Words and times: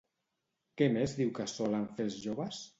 Què 0.81 0.87
més 0.95 1.15
diu 1.21 1.31
que 1.41 1.47
solen 1.53 1.87
fer 1.95 2.11
els 2.11 2.21
joves? 2.27 2.67